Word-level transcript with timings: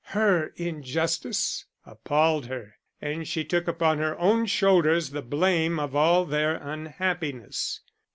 Her 0.17 0.47
injustice 0.55 1.65
appalled 1.85 2.47
her, 2.47 2.77
and 3.01 3.27
she 3.27 3.45
took 3.45 3.67
upon 3.67 3.99
her 3.99 4.17
own 4.17 4.47
shoulders 4.47 5.11
the 5.11 5.21
blame 5.21 5.79
of 5.79 5.95
all 5.95 6.25
their 6.25 6.55
unhappiness. 6.55 7.81